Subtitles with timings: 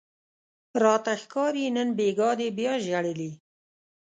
[0.83, 3.31] راته ښکاري نن بیګاه دې بیا ژړلي